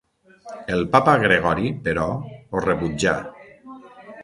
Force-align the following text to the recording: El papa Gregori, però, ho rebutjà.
El 0.75 0.79
papa 0.95 1.13
Gregori, 1.25 1.69
però, 1.89 2.07
ho 2.51 2.65
rebutjà. 2.67 3.17